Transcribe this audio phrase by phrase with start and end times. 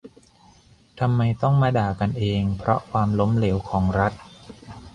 [0.99, 4.13] "ทำไมต้องมาด่ากันเองเพราะความล้มเหลวของรัฐ"